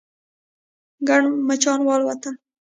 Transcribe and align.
ګڼ 1.07 1.23
مچان 1.47 1.79
والوتل. 1.87 2.35